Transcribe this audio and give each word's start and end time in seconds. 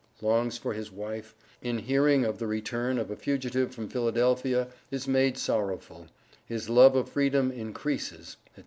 _Longs 0.19 0.57
for 0.57 0.73
his 0.73 0.91
wife 0.91 1.35
In 1.61 1.77
hearing 1.77 2.25
of 2.25 2.39
the 2.39 2.47
return 2.47 2.97
of 2.97 3.11
a 3.11 3.15
Fugitive 3.15 3.71
from 3.71 3.87
Philadelphia 3.87 4.67
is 4.89 5.07
made 5.07 5.37
sorrowful 5.37 6.07
His 6.43 6.69
love 6.69 6.95
of 6.95 7.07
Freedom 7.07 7.51
increases, 7.51 8.37
&c. 8.47 8.51